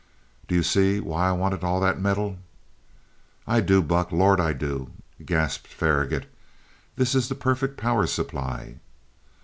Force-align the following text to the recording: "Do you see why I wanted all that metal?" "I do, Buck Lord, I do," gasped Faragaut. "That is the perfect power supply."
"Do 0.47 0.55
you 0.55 0.63
see 0.63 0.99
why 0.99 1.29
I 1.29 1.31
wanted 1.31 1.63
all 1.63 1.79
that 1.81 2.01
metal?" 2.01 2.39
"I 3.45 3.61
do, 3.61 3.83
Buck 3.83 4.11
Lord, 4.11 4.39
I 4.39 4.51
do," 4.51 4.89
gasped 5.23 5.67
Faragaut. 5.67 6.25
"That 6.95 7.13
is 7.13 7.29
the 7.29 7.35
perfect 7.35 7.77
power 7.77 8.07
supply." 8.07 8.77